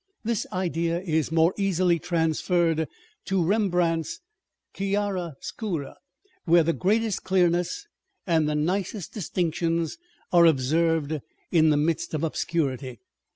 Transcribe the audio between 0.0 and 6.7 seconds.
This idea is more easily transferred to Eembrandt's chiaro scura, where